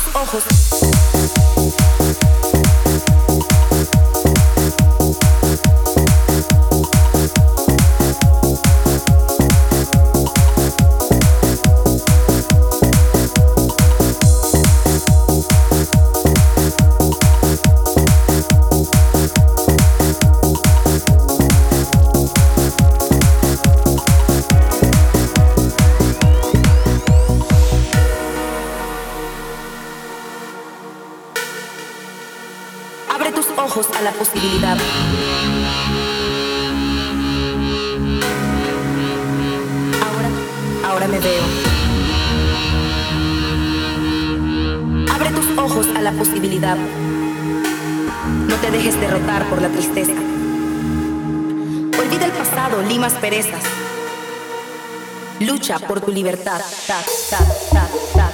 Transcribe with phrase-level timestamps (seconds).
[0.00, 0.97] tus ojos.
[33.78, 34.76] Ojos a la posibilidad.
[40.02, 40.28] Ahora,
[40.88, 41.42] ahora me veo.
[45.14, 46.76] Abre tus ojos a la posibilidad.
[48.48, 50.12] No te dejes derrotar por la tristeza.
[52.00, 53.62] Olvida el pasado, limas perezas.
[55.38, 56.60] Lucha por tu libertad.
[56.88, 57.38] Ta, ta,
[57.72, 58.27] ta,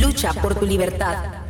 [0.00, 1.47] Lucha por tu libertad.